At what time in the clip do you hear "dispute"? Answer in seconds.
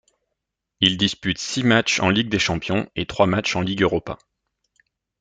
0.97-1.37